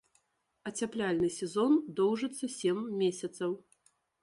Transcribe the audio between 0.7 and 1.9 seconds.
Ацяпляльны сезон